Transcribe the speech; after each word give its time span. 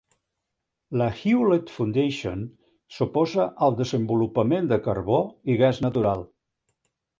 La 1.01 1.09
Hewlett 1.17 1.73
Foundation 1.73 2.41
s'oposa 2.97 3.47
al 3.67 3.79
desenvolupament 3.83 4.73
de 4.75 4.81
carbó 4.89 5.23
i 5.57 5.61
gas 5.63 5.85
natural. 5.89 6.29